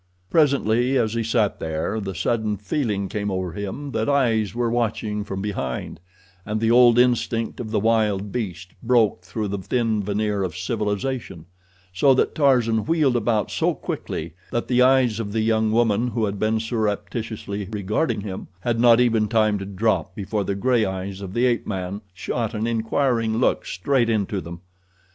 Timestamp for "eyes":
4.09-4.55, 14.81-15.19, 20.83-21.21